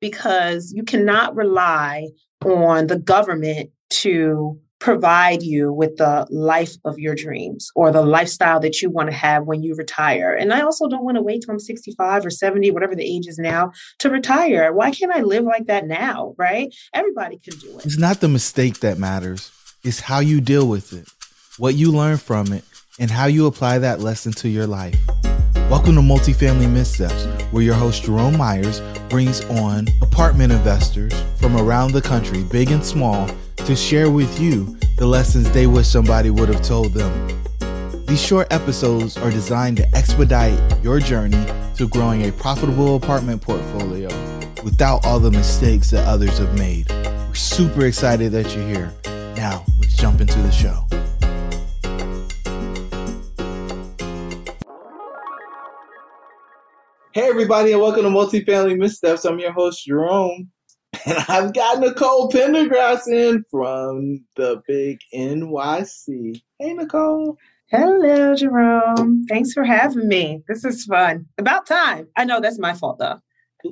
[0.00, 2.08] because you cannot rely
[2.44, 8.60] on the government to provide you with the life of your dreams or the lifestyle
[8.60, 10.34] that you want to have when you retire.
[10.34, 13.26] And I also don't want to wait till I'm 65 or 70, whatever the age
[13.26, 14.72] is now, to retire.
[14.72, 16.34] Why can't I live like that now?
[16.38, 16.72] Right?
[16.94, 17.86] Everybody can do it.
[17.86, 19.50] It's not the mistake that matters,
[19.82, 21.08] it's how you deal with it,
[21.58, 22.64] what you learn from it,
[23.00, 24.96] and how you apply that lesson to your life.
[25.70, 28.80] Welcome to Multifamily Missteps, where your host Jerome Myers
[29.10, 34.78] brings on apartment investors from around the country, big and small, to share with you
[34.96, 37.44] the lessons they wish somebody would have told them.
[38.06, 41.44] These short episodes are designed to expedite your journey
[41.76, 44.08] to growing a profitable apartment portfolio
[44.64, 46.88] without all the mistakes that others have made.
[46.88, 48.92] We're super excited that you're here.
[49.36, 50.86] Now, let's jump into the show.
[57.18, 59.24] Hey, everybody, and welcome to Multifamily Missteps.
[59.24, 60.52] I'm your host, Jerome,
[61.04, 66.40] and I've got Nicole Pendergrass in from the big NYC.
[66.60, 67.36] Hey, Nicole.
[67.72, 69.24] Hello, Jerome.
[69.28, 70.44] Thanks for having me.
[70.46, 71.26] This is fun.
[71.38, 72.06] About time.
[72.16, 73.18] I know that's my fault, though.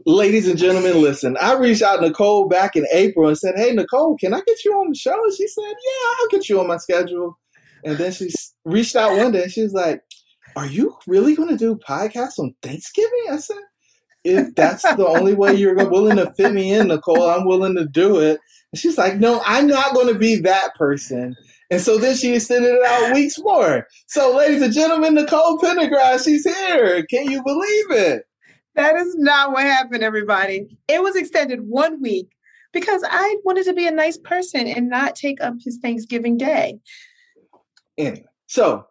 [0.07, 3.71] Ladies and gentlemen, listen, I reached out to Nicole back in April and said, Hey,
[3.71, 5.23] Nicole, can I get you on the show?
[5.23, 7.39] And she said, Yeah, I'll get you on my schedule.
[7.85, 8.29] And then she
[8.65, 10.03] reached out one day and she was like,
[10.57, 13.27] are you really going to do podcasts on Thanksgiving?
[13.31, 13.57] I said,
[14.25, 17.87] if that's the only way you're willing to fit me in, Nicole, I'm willing to
[17.87, 18.41] do it.
[18.73, 21.37] And she's like, no, I'm not going to be that person.
[21.71, 23.87] And so then she extended it out weeks more.
[24.07, 27.05] So, ladies and gentlemen, Nicole Pendergrass, she's here.
[27.07, 28.25] Can you believe it?
[28.75, 30.79] That is not what happened, everybody.
[30.89, 32.29] It was extended one week
[32.73, 36.79] because I wanted to be a nice person and not take up his Thanksgiving day.
[37.99, 38.87] Anyway, so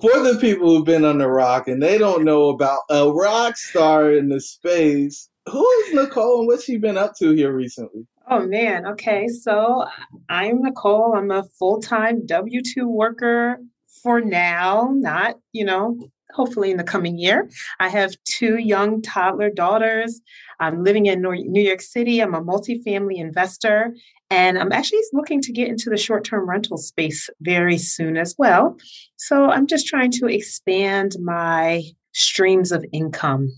[0.00, 3.56] for the people who've been on the rock and they don't know about a rock
[3.56, 8.06] star in the space, who is Nicole and what's she been up to here recently?
[8.28, 9.28] Oh man, okay.
[9.28, 9.86] So
[10.28, 11.14] I'm Nicole.
[11.14, 13.58] I'm a full-time W2 worker
[14.02, 15.98] for now, not, you know,
[16.32, 17.48] hopefully in the coming year.
[17.78, 20.20] I have two young toddler daughters.
[20.58, 22.20] I'm living in New York City.
[22.20, 23.94] I'm a multifamily investor,
[24.30, 28.34] and I'm actually looking to get into the short term rental space very soon as
[28.38, 28.76] well.
[29.16, 31.82] So I'm just trying to expand my
[32.12, 33.48] streams of income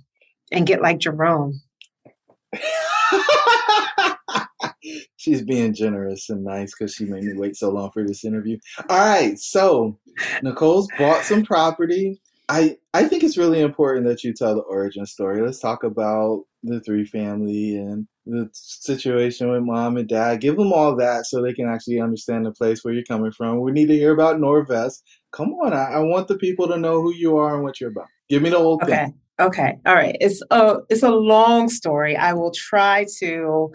[0.53, 1.61] and get like Jerome.
[5.17, 8.59] She's being generous and nice because she made me wait so long for this interview.
[8.89, 9.99] All right, so
[10.43, 12.21] Nicole's bought some property.
[12.49, 15.43] I I think it's really important that you tell the origin story.
[15.43, 20.41] Let's talk about the three family and the situation with mom and dad.
[20.41, 23.61] Give them all that so they can actually understand the place where you're coming from.
[23.61, 25.03] We need to hear about Noir Vest.
[25.33, 27.91] Come on, I, I want the people to know who you are and what you're
[27.91, 28.09] about.
[28.29, 28.87] Give me the whole okay.
[28.87, 29.15] thing.
[29.41, 29.79] Okay.
[29.87, 30.17] All right.
[30.21, 32.17] It's a it's a long story.
[32.17, 33.71] I will try to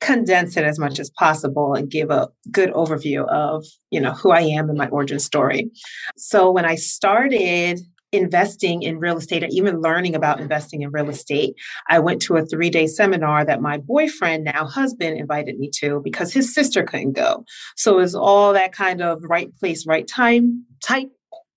[0.00, 4.30] condense it as much as possible and give a good overview of you know who
[4.30, 5.68] i am and my origin story
[6.16, 7.80] so when i started
[8.12, 11.54] investing in real estate or even learning about investing in real estate,
[11.88, 16.00] I went to a three day seminar that my boyfriend, now husband, invited me to
[16.02, 17.44] because his sister couldn't go.
[17.76, 21.10] So it was all that kind of right place, right time type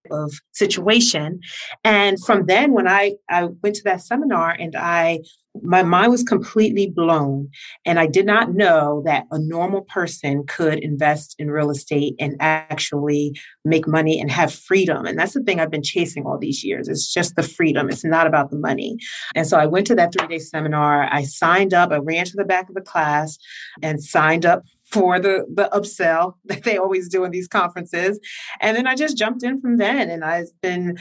[0.09, 1.39] of situation.
[1.83, 5.19] And from then, when I, I went to that seminar and I
[5.61, 7.49] my mind was completely blown.
[7.85, 12.35] And I did not know that a normal person could invest in real estate and
[12.39, 15.05] actually make money and have freedom.
[15.05, 16.87] And that's the thing I've been chasing all these years.
[16.87, 17.89] It's just the freedom.
[17.89, 18.97] It's not about the money.
[19.35, 21.07] And so I went to that three day seminar.
[21.11, 21.91] I signed up.
[21.91, 23.37] I ran to the back of the class
[23.81, 28.19] and signed up for the the upsell that they always do in these conferences.
[28.61, 30.97] And then I just jumped in from then and I've been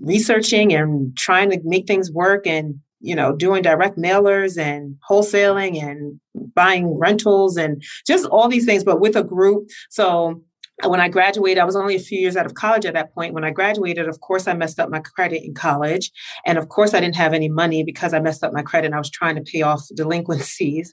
[0.00, 5.82] researching and trying to make things work and you know, doing direct mailers and wholesaling
[5.82, 6.18] and
[6.54, 9.68] buying rentals and just all these things, but with a group.
[9.90, 10.42] So
[10.82, 13.32] when I graduated, I was only a few years out of college at that point.
[13.32, 16.10] When I graduated, of course, I messed up my credit in college.
[16.44, 18.94] And of course, I didn't have any money because I messed up my credit and
[18.94, 20.92] I was trying to pay off delinquencies.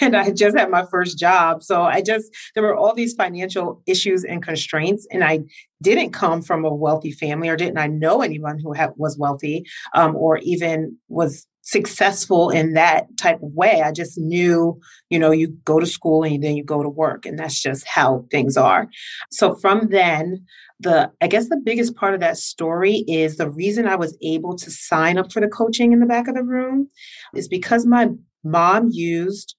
[0.00, 1.62] And I just had my first job.
[1.62, 5.06] So I just, there were all these financial issues and constraints.
[5.12, 5.40] And I
[5.82, 10.16] didn't come from a wealthy family or didn't I know anyone who was wealthy um,
[10.16, 13.82] or even was successful in that type of way.
[13.82, 14.78] I just knew,
[15.10, 17.86] you know, you go to school and then you go to work, and that's just
[17.86, 18.88] how things are.
[19.30, 20.44] So from then,
[20.80, 24.56] the I guess the biggest part of that story is the reason I was able
[24.56, 26.88] to sign up for the coaching in the back of the room
[27.34, 28.08] is because my
[28.44, 29.54] mom used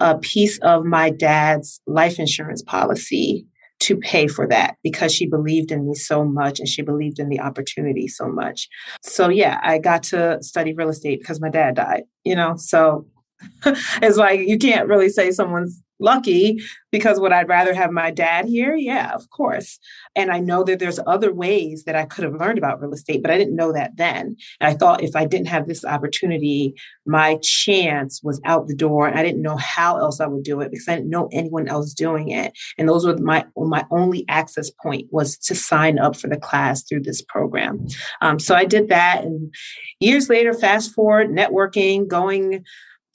[0.00, 3.46] a piece of my dad's life insurance policy
[3.88, 7.30] to pay for that because she believed in me so much and she believed in
[7.30, 8.68] the opportunity so much.
[9.02, 12.54] So yeah, I got to study real estate because my dad died, you know.
[12.56, 13.06] So
[13.66, 18.46] it's like you can't really say someone's lucky because would I'd rather have my dad
[18.46, 18.74] here?
[18.74, 19.78] Yeah, of course.
[20.16, 23.22] And I know that there's other ways that I could have learned about real estate,
[23.22, 24.36] but I didn't know that then.
[24.60, 26.74] And I thought if I didn't have this opportunity,
[27.04, 29.06] my chance was out the door.
[29.06, 31.68] And I didn't know how else I would do it because I didn't know anyone
[31.68, 32.52] else doing it.
[32.78, 36.82] And those were my my only access point was to sign up for the class
[36.82, 37.86] through this program.
[38.20, 39.52] Um, so I did that, and
[40.00, 42.64] years later, fast forward, networking, going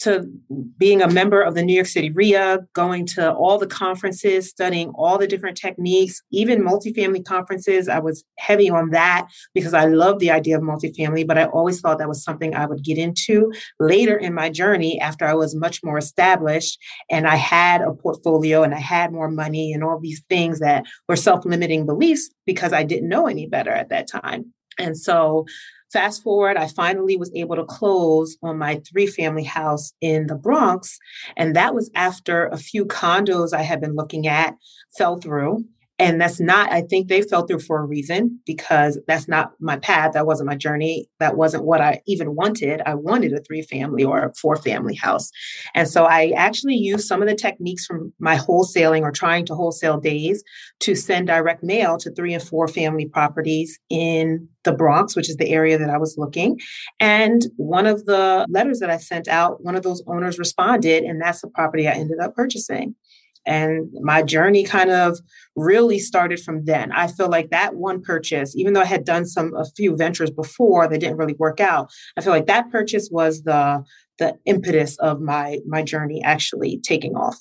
[0.04, 0.30] to
[0.78, 4.90] being a member of the New York City REIA, going to all the conferences, studying
[4.90, 7.88] all the different techniques, even multifamily conferences.
[7.88, 11.80] I was heavy on that because I love the idea of multifamily, but I always
[11.80, 15.56] thought that was something I would get into later in my journey after I was
[15.56, 16.78] much more established
[17.10, 20.86] and I had a portfolio and I had more money and all these things that
[21.08, 24.54] were self limiting beliefs because I didn't know any better at that time.
[24.78, 25.46] And so
[25.94, 30.34] Fast forward, I finally was able to close on my three family house in the
[30.34, 30.98] Bronx.
[31.38, 34.56] And that was after a few condos I had been looking at
[34.98, 35.66] fell through.
[36.04, 39.78] And that's not, I think they fell through for a reason because that's not my
[39.78, 40.12] path.
[40.12, 41.08] That wasn't my journey.
[41.22, 42.82] That wasn't what I even wanted.
[42.86, 45.32] I wanted a three family or a four family house.
[45.74, 49.56] And so I actually used some of the techniques from my wholesaling or trying to
[49.56, 50.44] wholesale days
[50.82, 55.38] to send direct mail to three and four family properties in the Bronx, which is
[55.38, 56.60] the area that I was looking.
[57.00, 61.22] And one of the letters that I sent out, one of those owners responded, and
[61.22, 62.96] that's the property I ended up purchasing.
[63.46, 65.20] And my journey kind of
[65.56, 66.92] really started from then.
[66.92, 70.32] I feel like that one purchase, even though I had done some a few ventures
[70.32, 73.84] before that didn't really work out, I feel like that purchase was the
[74.20, 77.38] the impetus of my my journey actually taking off.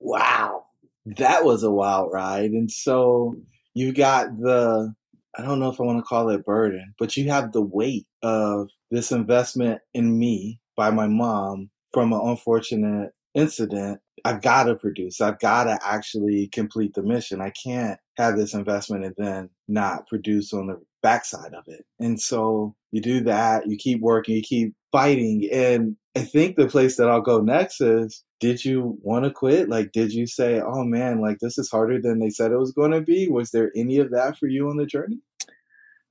[0.00, 0.64] Wow.
[1.06, 2.50] That was a wild ride.
[2.50, 3.34] And so
[3.74, 4.94] you got the
[5.38, 8.06] I don't know if I want to call it burden, but you have the weight
[8.22, 14.74] of this investment in me by my mom from an unfortunate incident I've got to
[14.74, 15.20] produce.
[15.20, 17.40] I've got to actually complete the mission.
[17.40, 21.84] I can't have this investment and then not produce on the backside of it.
[21.98, 25.48] And so you do that, you keep working, you keep fighting.
[25.52, 29.68] And I think the place that I'll go next is did you want to quit?
[29.68, 32.72] Like, did you say, oh man, like this is harder than they said it was
[32.72, 33.28] going to be?
[33.28, 35.20] Was there any of that for you on the journey?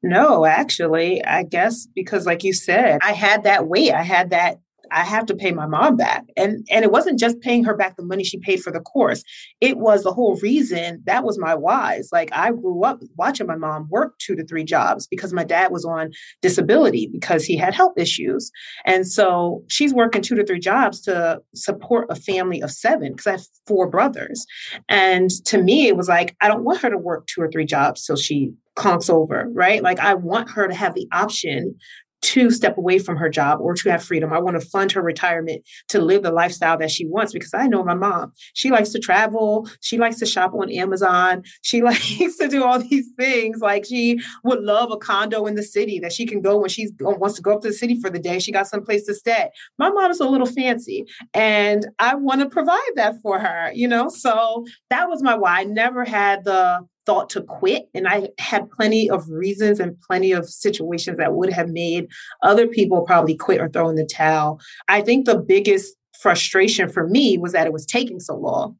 [0.03, 3.93] No, actually, I guess because, like you said, I had that weight.
[3.93, 4.59] I had that
[4.91, 6.25] I have to pay my mom back.
[6.37, 9.23] And and it wasn't just paying her back the money she paid for the course.
[9.59, 12.09] It was the whole reason that was my whys.
[12.11, 15.71] Like I grew up watching my mom work two to three jobs because my dad
[15.71, 16.11] was on
[16.41, 18.51] disability because he had health issues.
[18.85, 23.27] And so she's working two to three jobs to support a family of seven because
[23.27, 24.45] I have four brothers.
[24.89, 27.65] And to me, it was like, I don't want her to work two or three
[27.65, 29.83] jobs till she conks over, right?
[29.83, 31.75] Like I want her to have the option
[32.21, 34.31] to step away from her job or to have freedom.
[34.31, 37.67] I want to fund her retirement to live the lifestyle that she wants because I
[37.67, 38.33] know my mom.
[38.53, 39.67] She likes to travel.
[39.81, 41.43] She likes to shop on Amazon.
[41.61, 43.59] She likes to do all these things.
[43.59, 46.87] Like she would love a condo in the city that she can go when she
[47.05, 48.39] uh, wants to go up to the city for the day.
[48.39, 49.49] She got some place to stay.
[49.77, 53.87] My mom is a little fancy and I want to provide that for her, you
[53.87, 54.09] know?
[54.09, 55.61] So that was my why.
[55.61, 57.89] I never had the thought to quit.
[57.93, 62.07] And I had plenty of reasons and plenty of situations that would have made
[62.43, 64.59] other people probably quit or throw in the towel.
[64.87, 68.77] I think the biggest frustration for me was that it was taking so long.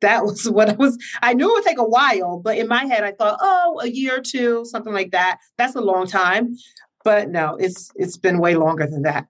[0.00, 0.98] That was what I was.
[1.22, 3.88] I knew it would take a while, but in my head, I thought, oh, a
[3.88, 5.38] year or two, something like that.
[5.58, 6.56] That's a long time.
[7.04, 9.26] But no, it's it's been way longer than that.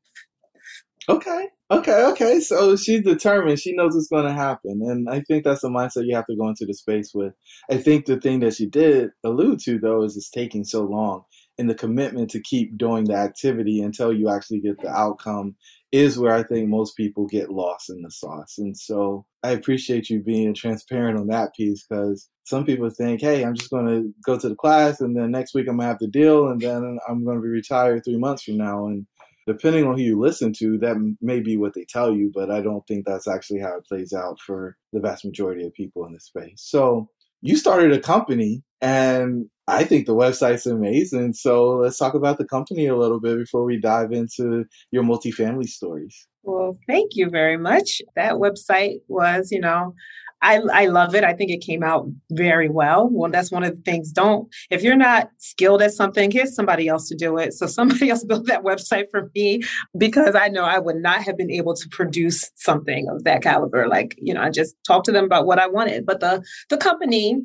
[1.09, 1.49] Okay.
[1.71, 2.41] Okay, okay.
[2.41, 3.61] So she's determined.
[3.61, 4.81] She knows what's going to happen.
[4.85, 7.35] And I think that's the mindset you have to go into the space with.
[7.71, 11.23] I think the thing that she did allude to, though, is it's taking so long.
[11.59, 15.57] And the commitment to keep doing the activity until you actually get the outcome
[15.93, 18.57] is where I think most people get lost in the sauce.
[18.59, 23.45] And so I appreciate you being transparent on that piece because some people think, hey,
[23.45, 25.89] I'm just going to go to the class and then next week I'm going to
[25.89, 28.87] have the deal and then I'm going to be retired three months from now.
[28.87, 29.07] And
[29.53, 32.61] depending on who you listen to, that may be what they tell you, but I
[32.61, 36.13] don't think that's actually how it plays out for the vast majority of people in
[36.13, 36.63] the space.
[36.65, 37.09] So
[37.41, 41.35] you started a company and I think the website's amazing.
[41.35, 45.69] So let's talk about the company a little bit before we dive into your multifamily
[45.69, 46.27] stories.
[46.43, 48.03] Well, thank you very much.
[48.17, 49.95] That website was, you know,
[50.43, 51.25] I, I love it.
[51.25, 53.09] I think it came out very well.
[53.11, 54.11] Well, that's one of the things.
[54.11, 57.53] Don't, if you're not skilled at something, get somebody else to do it.
[57.53, 59.63] So somebody else built that website for me
[59.99, 63.89] because I know I would not have been able to produce something of that caliber.
[63.89, 66.07] Like, you know, I just talked to them about what I wanted.
[66.07, 67.43] But the the company,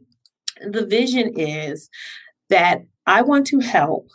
[0.62, 1.90] the vision is
[2.50, 4.10] that I want to help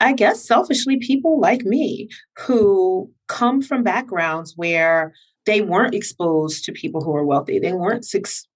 [0.00, 2.08] I guess selfishly, people like me
[2.38, 5.12] who come from backgrounds where
[5.50, 7.58] they weren't exposed to people who are wealthy.
[7.58, 8.06] They weren't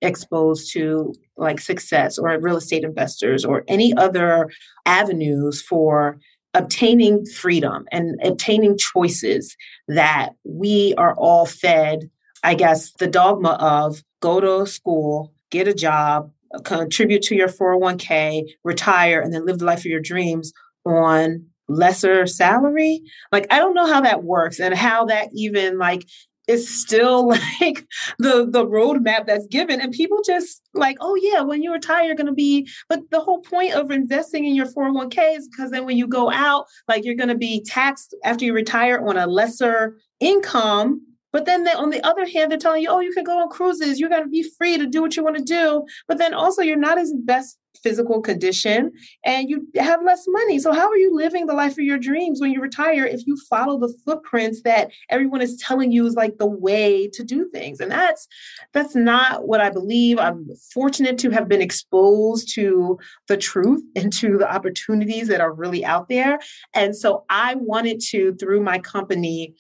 [0.01, 4.49] exposed to like success or real estate investors or any other
[4.87, 6.21] avenues for
[6.55, 9.57] obtaining freedom and obtaining choices
[9.89, 12.09] that we are all fed,
[12.45, 16.31] I guess, the dogma of go to school, get a job,
[16.63, 20.53] contribute to your 401k, retire, and then live the life of your dreams
[20.87, 23.01] on lesser salary
[23.33, 26.05] like i don't know how that works and how that even like
[26.47, 27.29] is still
[27.61, 27.87] like
[28.19, 29.81] the the roadmap that's given.
[29.81, 33.21] And people just like oh yeah when you retire you're going to be but the
[33.21, 37.05] whole point of investing in your 401k is because then when you go out like
[37.05, 41.01] you're going to be taxed after you retire on a lesser income
[41.35, 43.49] but then they, on the other hand, they're telling you, oh, you can go on
[43.49, 43.99] cruises.
[43.99, 45.85] You're going to be free to do what you want to do.
[46.07, 48.93] But then also, you're not as best physical condition
[49.25, 50.61] and you have less money.
[50.61, 53.37] So, how are you living the life of your dreams when you retire if you
[53.51, 57.81] follow the footprints that everyone is telling you is like the way to do things?
[57.81, 58.29] And that's
[58.73, 60.21] that's not what I believe.
[60.21, 65.53] I'm fortunate to have been exposed to the truth and to the opportunities that are
[65.53, 66.39] really out there.
[66.75, 69.55] And so I wanted to, through my company,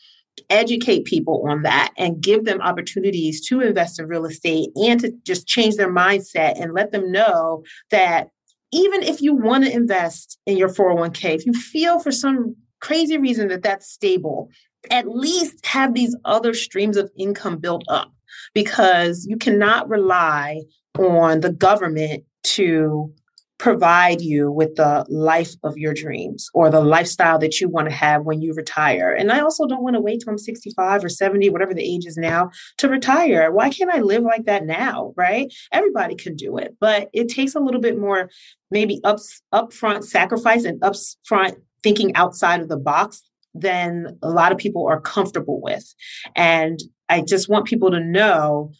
[0.50, 5.12] educate people on that and give them opportunities to invest in real estate and to
[5.24, 8.28] just change their mindset and let them know that
[8.72, 13.16] even if you want to invest in your 401k, if you feel for some crazy
[13.16, 14.50] reason that that's stable,
[14.90, 18.12] at least have these other streams of income built up
[18.52, 20.60] because you cannot rely
[20.98, 23.12] on the government to
[23.58, 27.94] provide you with the life of your dreams or the lifestyle that you want to
[27.94, 29.12] have when you retire.
[29.12, 32.04] And I also don't want to wait till I'm 65 or 70, whatever the age
[32.04, 33.52] is now, to retire.
[33.52, 35.14] Why can't I live like that now?
[35.16, 35.52] Right?
[35.73, 38.28] Everybody can do it, but it takes a little bit more
[38.70, 39.18] maybe up
[39.52, 43.23] upfront sacrifice and upfront thinking outside of the box
[43.54, 45.94] than a lot of people are comfortable with.
[46.34, 48.73] And I just want people to know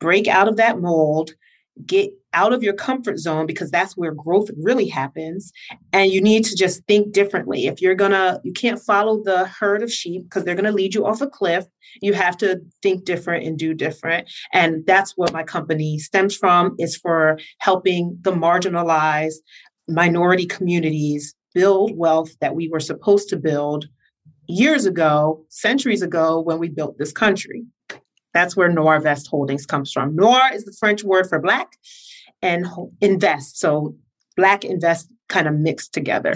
[0.00, 1.32] break out of that mold
[1.84, 5.52] get out of your comfort zone because that's where growth really happens.
[5.92, 7.66] And you need to just think differently.
[7.66, 11.06] If you're gonna you can't follow the herd of sheep because they're gonna lead you
[11.06, 11.66] off a cliff.
[12.00, 14.30] You have to think different and do different.
[14.52, 19.36] And that's what my company stems from is for helping the marginalized
[19.88, 23.88] minority communities build wealth that we were supposed to build
[24.48, 27.64] years ago centuries ago when we built this country
[28.36, 30.14] that's where Noir Vest Holdings comes from.
[30.14, 31.76] Noir is the French word for black
[32.42, 32.66] and
[33.00, 33.58] invest.
[33.58, 33.96] So
[34.36, 36.34] black invest kind of mixed together.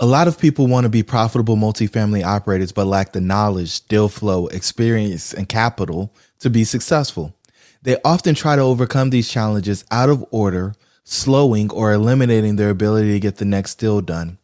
[0.00, 4.08] A lot of people want to be profitable multifamily operators, but lack the knowledge, deal
[4.08, 7.34] flow, experience, and capital to be successful.
[7.82, 13.12] They often try to overcome these challenges out of order, slowing or eliminating their ability
[13.12, 14.38] to get the next deal done.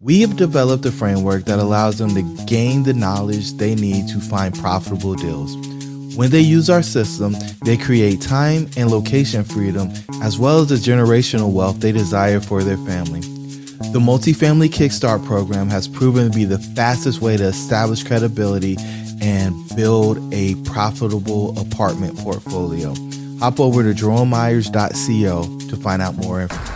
[0.00, 4.20] We have developed a framework that allows them to gain the knowledge they need to
[4.20, 5.54] find profitable deals.
[6.16, 9.90] When they use our system, they create time and location freedom,
[10.22, 13.20] as well as the generational wealth they desire for their family.
[13.92, 18.76] The Multifamily Kickstart program has proven to be the fastest way to establish credibility
[19.20, 22.94] and build a profitable apartment portfolio.
[23.40, 26.74] Hop over to jeromemyers.co to find out more information.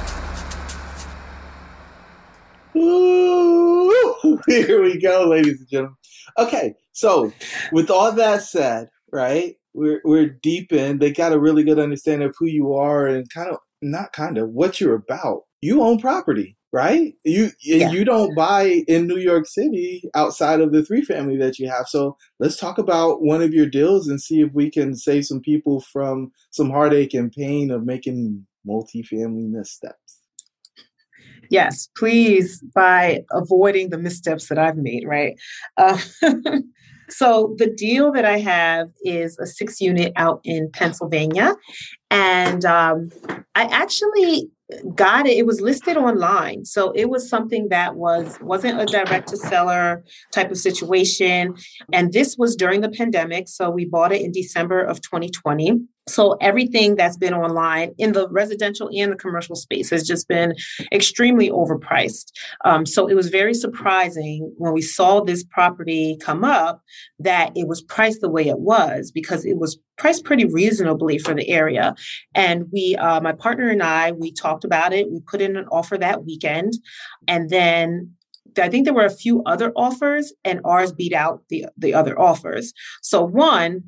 [4.48, 5.96] Here we go, ladies and gentlemen.
[6.38, 7.32] Okay, so
[7.70, 9.56] with all that said, right?
[9.74, 10.98] We're we're deep in.
[10.98, 14.38] They got a really good understanding of who you are and kind of not kind
[14.38, 15.42] of what you're about.
[15.60, 17.14] You own property, right?
[17.24, 17.90] You yeah.
[17.90, 21.86] you don't buy in New York City outside of the three family that you have.
[21.88, 25.40] So let's talk about one of your deals and see if we can save some
[25.40, 30.08] people from some heartache and pain of making multifamily missteps.
[31.50, 35.34] Yes, please by avoiding the missteps that I've made, right?
[35.76, 35.98] Uh,
[37.10, 41.54] So the deal that I have is a six unit out in Pennsylvania.
[42.10, 43.10] And um,
[43.54, 44.50] I actually
[44.94, 46.64] got it it was listed online.
[46.64, 51.54] So it was something that was wasn't a direct to seller type of situation.
[51.92, 56.36] And this was during the pandemic so we bought it in december of 2020 so
[56.40, 60.54] everything that's been online in the residential and the commercial space has just been
[60.92, 62.32] extremely overpriced.
[62.64, 66.82] Um, so it was very surprising when we saw this property come up
[67.18, 71.34] that it was priced the way it was because it was priced pretty reasonably for
[71.34, 71.94] the area.
[72.34, 75.10] And we, uh, my partner and I, we talked about it.
[75.10, 76.74] We put in an offer that weekend,
[77.26, 78.14] and then
[78.56, 82.18] I think there were a few other offers, and ours beat out the the other
[82.18, 82.72] offers.
[83.02, 83.82] So one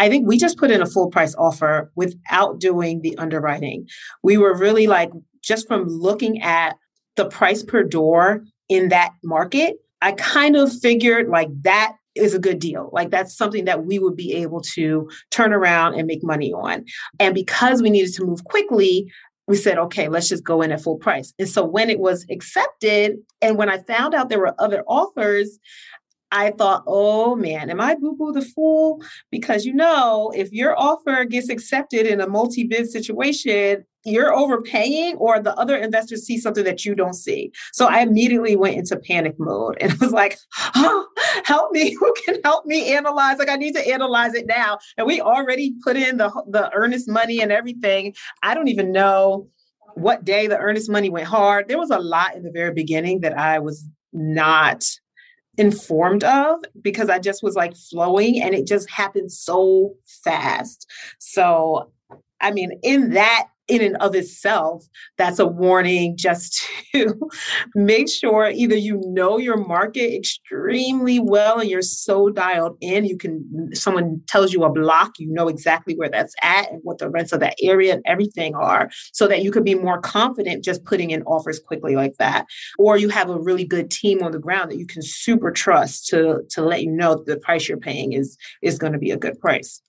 [0.00, 3.86] I think we just put in a full price offer without doing the underwriting.
[4.22, 5.10] We were really like,
[5.42, 6.76] just from looking at
[7.16, 12.38] the price per door in that market, I kind of figured like that is a
[12.38, 12.90] good deal.
[12.92, 16.84] Like that's something that we would be able to turn around and make money on.
[17.18, 19.10] And because we needed to move quickly,
[19.46, 21.34] we said, okay, let's just go in at full price.
[21.38, 25.58] And so when it was accepted, and when I found out there were other offers,
[26.32, 29.02] I thought, oh man, am I boo boo the fool?
[29.30, 35.16] Because you know, if your offer gets accepted in a multi bid situation, you're overpaying
[35.16, 37.52] or the other investors see something that you don't see.
[37.72, 40.38] So I immediately went into panic mode and was like,
[40.74, 41.06] oh,
[41.44, 41.94] help me.
[42.00, 43.38] Who can help me analyze?
[43.38, 44.78] Like I need to analyze it now.
[44.96, 48.14] And we already put in the, the earnest money and everything.
[48.42, 49.48] I don't even know
[49.94, 51.68] what day the earnest money went hard.
[51.68, 54.84] There was a lot in the very beginning that I was not
[55.60, 60.90] informed of because I just was like flowing and it just happened so fast.
[61.18, 61.92] So
[62.40, 64.84] I mean, in that in and of itself,
[65.16, 66.62] that's a warning just
[66.92, 67.14] to
[67.74, 73.16] make sure either you know your market extremely well and you're so dialed in, you
[73.16, 77.08] can, someone tells you a block, you know exactly where that's at and what the
[77.08, 80.84] rents of that area and everything are, so that you could be more confident just
[80.84, 82.46] putting in offers quickly like that.
[82.78, 86.08] Or you have a really good team on the ground that you can super trust
[86.08, 89.16] to, to let you know the price you're paying is, is going to be a
[89.16, 89.80] good price.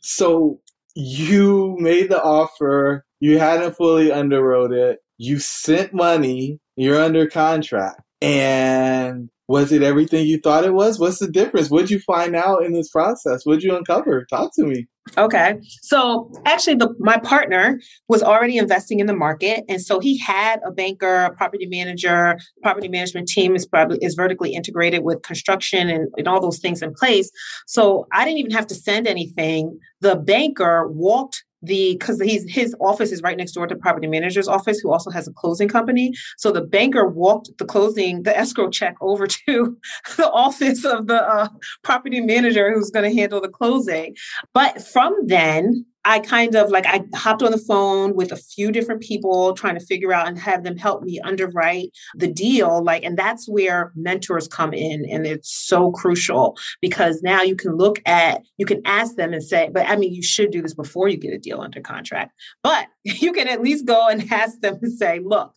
[0.00, 0.60] So
[0.94, 8.00] you made the offer, you hadn't fully underwrote it, you sent money, you're under contract.
[8.22, 11.00] And was it everything you thought it was?
[11.00, 11.70] What's the difference?
[11.70, 13.42] What'd you find out in this process?
[13.42, 14.24] What'd you uncover?
[14.26, 14.86] Talk to me.
[15.18, 15.58] Okay.
[15.82, 19.64] So actually the my partner was already investing in the market.
[19.68, 24.14] And so he had a banker, a property manager, property management team is probably is
[24.14, 27.28] vertically integrated with construction and, and all those things in place.
[27.66, 29.76] So I didn't even have to send anything.
[30.00, 34.48] The banker walked the because he's his office is right next door to property manager's
[34.48, 36.12] office who also has a closing company.
[36.36, 39.76] So the banker walked the closing the escrow check over to
[40.16, 41.48] the office of the uh,
[41.82, 44.16] property manager who's going to handle the closing.
[44.54, 48.72] But from then I kind of like I hopped on the phone with a few
[48.72, 53.04] different people trying to figure out and have them help me underwrite the deal like
[53.04, 58.00] and that's where mentors come in and it's so crucial because now you can look
[58.06, 61.08] at you can ask them and say but I mean you should do this before
[61.08, 62.32] you get a deal under contract
[62.62, 65.54] but you can at least go and ask them and say look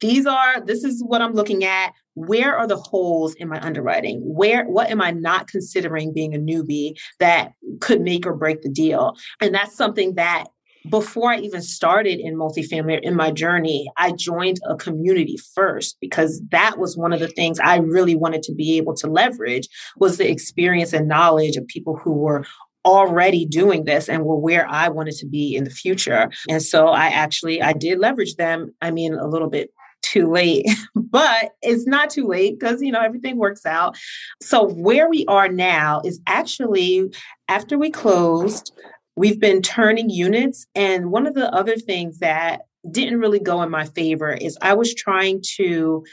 [0.00, 4.20] these are this is what i'm looking at where are the holes in my underwriting
[4.22, 8.70] where what am i not considering being a newbie that could make or break the
[8.70, 10.46] deal and that's something that
[10.90, 16.40] before I even started in multifamily in my journey, I joined a community first because
[16.50, 20.16] that was one of the things I really wanted to be able to leverage was
[20.16, 22.44] the experience and knowledge of people who were
[22.84, 26.30] already doing this and were where I wanted to be in the future.
[26.48, 28.72] And so I actually I did leverage them.
[28.80, 29.70] I mean a little bit
[30.16, 33.96] too late, but it's not too late because, you know, everything works out.
[34.40, 37.12] So, where we are now is actually
[37.48, 38.72] after we closed,
[39.16, 40.66] we've been turning units.
[40.74, 44.74] And one of the other things that didn't really go in my favor is I
[44.74, 46.04] was trying to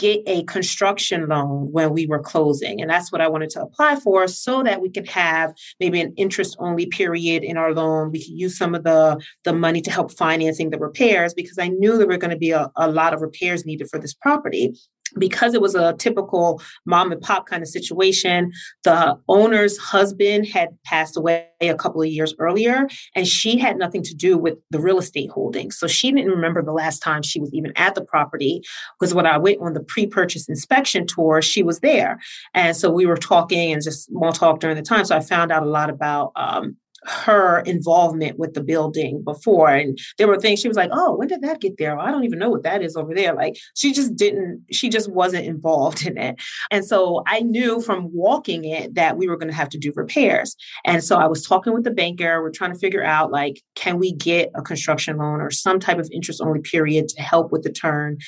[0.00, 2.80] get a construction loan when we were closing.
[2.80, 6.14] And that's what I wanted to apply for so that we could have maybe an
[6.16, 8.10] interest only period in our loan.
[8.10, 11.68] We could use some of the, the money to help financing the repairs because I
[11.68, 14.72] knew there were going to be a, a lot of repairs needed for this property
[15.18, 18.52] because it was a typical mom and pop kind of situation,
[18.84, 24.02] the owner's husband had passed away a couple of years earlier, and she had nothing
[24.02, 25.78] to do with the real estate holdings.
[25.78, 28.62] So she didn't remember the last time she was even at the property
[28.98, 32.18] because when I went on the pre purchase inspection tour, she was there.
[32.54, 35.04] And so we were talking and just small talk during the time.
[35.04, 39.98] So I found out a lot about um, her involvement with the building before and
[40.18, 41.98] there were things she was like oh when did that get there?
[41.98, 43.34] I don't even know what that is over there.
[43.34, 46.40] Like she just didn't she just wasn't involved in it.
[46.70, 49.92] And so i knew from walking it that we were going to have to do
[49.94, 50.56] repairs.
[50.84, 53.98] And so i was talking with the banker we're trying to figure out like can
[53.98, 57.62] we get a construction loan or some type of interest only period to help with
[57.62, 58.18] the turn?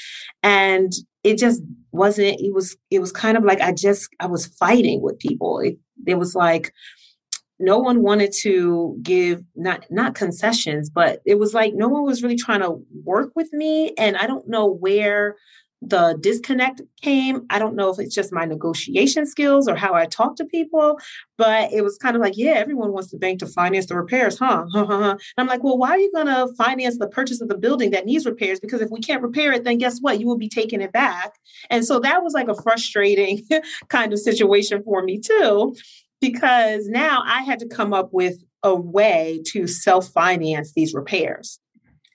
[0.42, 0.92] And
[1.24, 5.02] it just wasn't it was it was kind of like i just i was fighting
[5.02, 5.60] with people.
[5.60, 6.72] It, it was like
[7.62, 12.22] no one wanted to give not not concessions but it was like no one was
[12.22, 13.92] really trying to work with me.
[13.96, 15.36] And i don't know where
[15.82, 17.44] the disconnect came.
[17.50, 20.98] I don't know if it's just my negotiation skills or how i talk to people
[21.36, 24.38] but it was kind of like yeah everyone wants the bank to finance the repairs
[24.38, 24.64] huh?
[24.74, 27.90] And i'm like well why are you going to finance the purchase of the building
[27.90, 28.60] that needs repairs?
[28.60, 30.20] Because if we can't repair it then guess what?
[30.20, 31.32] You will be taking it back.
[31.68, 33.42] And so that was like a frustrating
[33.88, 35.74] kind of situation for me too
[36.22, 41.58] because now I had to come up with a way to self finance these repairs.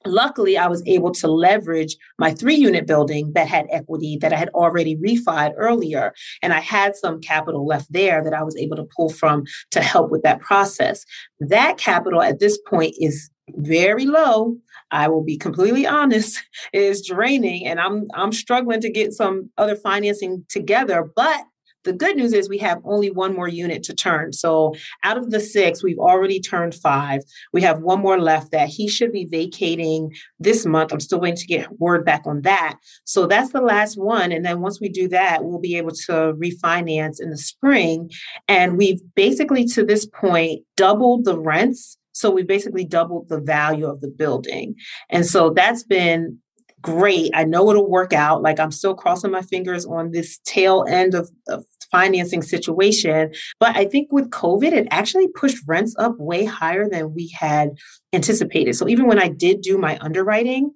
[0.05, 4.37] luckily i was able to leverage my three unit building that had equity that i
[4.37, 8.77] had already refied earlier and i had some capital left there that i was able
[8.77, 11.03] to pull from to help with that process
[11.41, 14.55] that capital at this point is very low
[14.91, 16.41] i will be completely honest
[16.73, 21.41] is draining and i'm i'm struggling to get some other financing together but
[21.83, 24.33] the good news is we have only one more unit to turn.
[24.33, 27.21] So out of the six, we've already turned five.
[27.53, 30.91] We have one more left that he should be vacating this month.
[30.91, 32.77] I'm still waiting to get word back on that.
[33.05, 34.31] So that's the last one.
[34.31, 38.11] And then once we do that, we'll be able to refinance in the spring.
[38.47, 41.97] And we've basically to this point doubled the rents.
[42.11, 44.75] So we basically doubled the value of the building.
[45.09, 46.39] And so that's been
[46.81, 47.31] great.
[47.33, 48.41] I know it'll work out.
[48.41, 53.33] Like I'm still crossing my fingers on this tail end of, of financing situation.
[53.59, 57.71] But I think with COVID, it actually pushed rents up way higher than we had
[58.13, 58.75] anticipated.
[58.75, 60.71] So even when I did do my underwriting,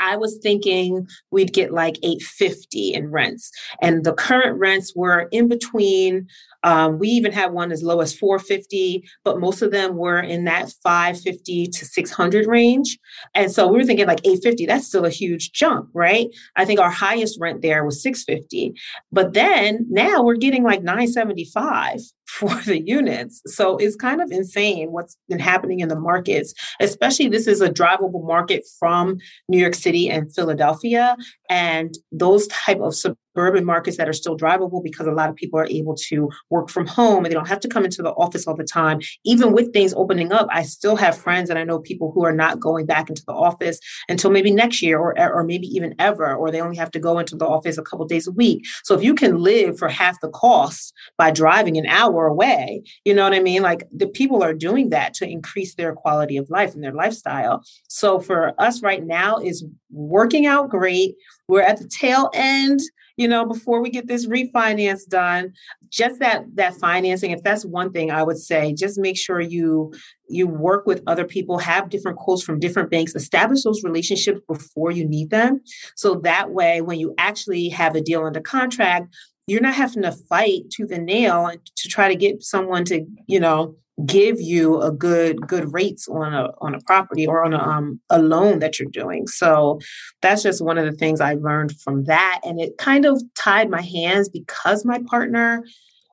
[0.00, 3.50] I was thinking we'd get like 850 in rents.
[3.82, 6.28] And the current rents were in between
[6.64, 10.44] um, we even had one as low as 450, but most of them were in
[10.44, 12.98] that 550 to 600 range.
[13.34, 16.28] And so we were thinking like 850, that's still a huge jump, right?
[16.56, 18.74] I think our highest rent there was 650.
[19.12, 23.42] But then now we're getting like 975 for the units.
[23.46, 27.70] So it's kind of insane what's been happening in the markets, especially this is a
[27.70, 31.16] drivable market from New York City and Philadelphia.
[31.54, 35.60] And those type of suburban markets that are still drivable because a lot of people
[35.60, 38.48] are able to work from home and they don't have to come into the office
[38.48, 38.98] all the time.
[39.24, 42.32] Even with things opening up, I still have friends and I know people who are
[42.32, 46.34] not going back into the office until maybe next year or, or maybe even ever,
[46.34, 48.64] or they only have to go into the office a couple days a week.
[48.82, 53.14] So if you can live for half the cost by driving an hour away, you
[53.14, 53.62] know what I mean?
[53.62, 57.62] Like the people are doing that to increase their quality of life and their lifestyle.
[57.86, 59.64] So for us right now is
[59.94, 61.14] working out great.
[61.48, 62.80] We're at the tail end
[63.16, 65.52] you know before we get this refinance done.
[65.88, 69.92] Just that that financing if that's one thing i would say just make sure you
[70.28, 74.90] you work with other people have different quotes from different banks establish those relationships before
[74.90, 75.60] you need them.
[75.94, 79.14] So that way when you actually have a deal under contract
[79.46, 83.38] you're not having to fight to the nail to try to get someone to you
[83.38, 83.76] know
[84.06, 88.00] give you a good good rates on a on a property or on a um
[88.10, 89.26] a loan that you're doing.
[89.28, 89.80] So
[90.20, 93.70] that's just one of the things I learned from that and it kind of tied
[93.70, 95.64] my hands because my partner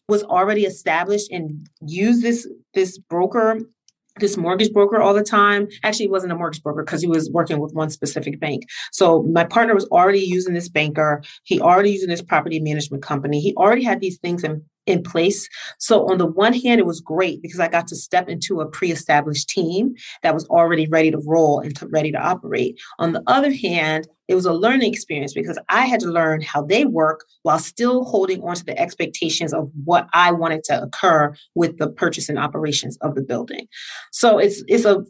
[0.08, 3.60] was already established and used this this broker
[4.20, 5.68] this mortgage broker all the time.
[5.84, 8.64] Actually, he wasn't a mortgage broker because he was working with one specific bank.
[8.92, 11.24] So my partner was already using this banker.
[11.44, 13.40] He already using this property management company.
[13.40, 15.48] He already had these things in in place.
[15.80, 18.68] So on the one hand, it was great because I got to step into a
[18.68, 22.80] pre-established team that was already ready to roll and to, ready to operate.
[23.00, 26.64] On the other hand, it was a learning experience because I had to learn how
[26.64, 31.36] they work while still holding on to the expectations of what I wanted to occur
[31.54, 33.68] with the purchase and operations of the building.
[34.12, 35.04] So it's it's a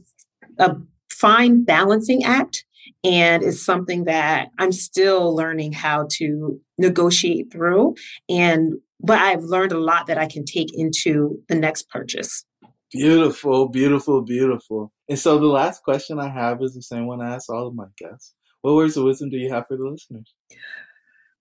[0.58, 0.76] a
[1.10, 2.66] fine balancing act
[3.04, 7.96] and it's something that I'm still learning how to negotiate through
[8.30, 12.46] and but I've learned a lot that I can take into the next purchase.
[12.92, 14.92] Beautiful, beautiful, beautiful.
[15.10, 17.76] And so the last question I have is the same one I ask all of
[17.76, 18.34] my guests.
[18.62, 20.34] What words of wisdom do you have for the listeners?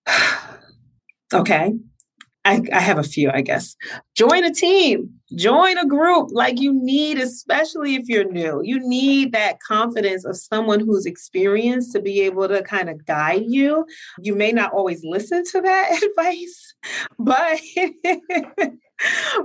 [1.33, 1.73] okay.
[2.43, 3.75] I, I have a few, I guess.
[4.15, 8.61] Join a team, join a group like you need, especially if you're new.
[8.63, 13.43] You need that confidence of someone who's experienced to be able to kind of guide
[13.45, 13.85] you.
[14.19, 16.73] You may not always listen to that advice,
[17.19, 17.59] but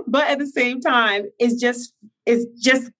[0.07, 1.93] but at the same time, it's just
[2.25, 2.91] it just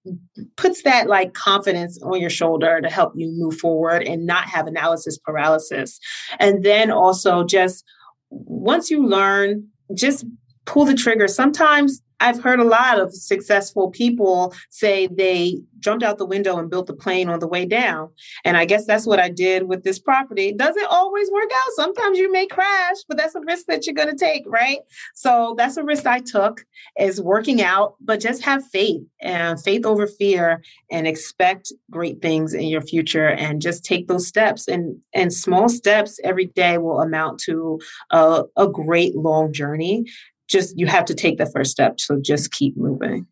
[0.55, 4.67] puts that like confidence on your shoulder to help you move forward and not have
[4.67, 5.99] analysis paralysis.
[6.39, 7.83] And then also just
[8.29, 10.25] once you learn just
[10.65, 11.27] pull the trigger.
[11.27, 16.69] Sometimes I've heard a lot of successful people say they jumped out the window and
[16.69, 18.09] built the plane on the way down.
[18.43, 20.51] And I guess that's what I did with this property.
[20.51, 21.71] Doesn't always work out.
[21.75, 24.79] Sometimes you may crash, but that's a risk that you're going to take, right?
[25.13, 26.65] So that's a risk I took
[26.99, 32.53] is working out, but just have faith and faith over fear and expect great things
[32.53, 37.01] in your future and just take those steps and and small steps every day will
[37.01, 37.79] amount to
[38.11, 40.05] a, a great long journey
[40.47, 43.27] just you have to take the first step to just keep moving.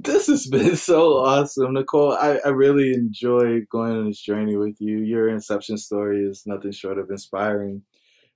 [0.00, 2.12] This has been so awesome, Nicole.
[2.12, 4.98] I, I really enjoy going on this journey with you.
[4.98, 7.82] Your inception story is nothing short of inspiring.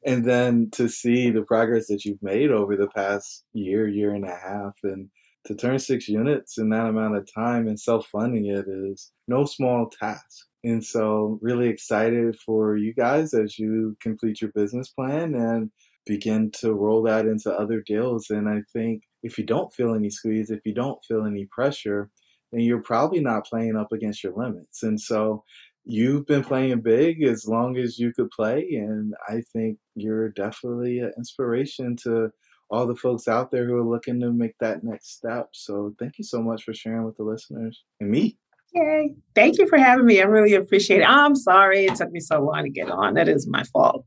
[0.06, 4.26] And then to see the progress that you've made over the past year, year and
[4.26, 5.08] a half, and
[5.46, 9.44] to turn six units in that amount of time and self funding it is no
[9.44, 10.46] small task.
[10.62, 15.70] And so, really excited for you guys as you complete your business plan and
[16.06, 18.30] begin to roll that into other deals.
[18.30, 22.10] And I think if you don't feel any squeeze, if you don't feel any pressure,
[22.52, 24.82] then you're probably not playing up against your limits.
[24.82, 25.44] And so,
[25.84, 28.66] you've been playing big as long as you could play.
[28.72, 32.30] And I think you're definitely an inspiration to
[32.70, 35.48] all the folks out there who are looking to make that next step.
[35.52, 38.38] So thank you so much for sharing with the listeners and me.
[38.72, 39.14] Yay.
[39.34, 40.20] Thank you for having me.
[40.20, 41.08] I really appreciate it.
[41.08, 43.14] I'm sorry it took me so long to get on.
[43.14, 44.04] That is my fault.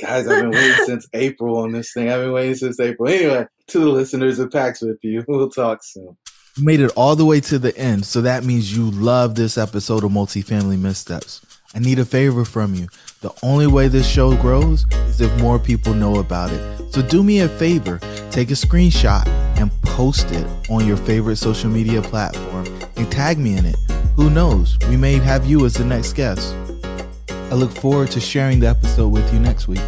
[0.00, 2.10] Guys, I've been waiting since April on this thing.
[2.10, 3.08] I've been waiting since April.
[3.08, 6.16] Anyway, to the listeners of PAX with you, we'll talk soon.
[6.56, 9.58] You made it all the way to the end, so that means you love this
[9.58, 11.44] episode of Multifamily Missteps.
[11.74, 12.88] I need a favor from you.
[13.20, 16.92] The only way this show grows is if more people know about it.
[16.92, 17.98] So do me a favor,
[18.30, 19.26] take a screenshot
[19.58, 23.76] and post it on your favorite social media platform and tag me in it.
[24.16, 24.78] Who knows?
[24.88, 26.54] We may have you as the next guest.
[27.50, 29.80] I look forward to sharing the episode with you next week.